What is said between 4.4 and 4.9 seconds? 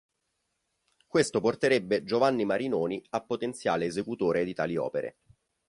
di tali